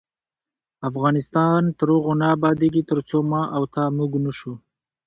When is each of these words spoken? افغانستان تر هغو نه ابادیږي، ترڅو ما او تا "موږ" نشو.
افغانستان 0.89 1.61
تر 1.77 1.87
هغو 1.95 2.13
نه 2.21 2.25
ابادیږي، 2.35 2.81
ترڅو 2.89 3.17
ما 3.31 3.41
او 3.55 3.63
تا 3.73 3.83
"موږ" 3.97 4.11
نشو. 4.23 4.53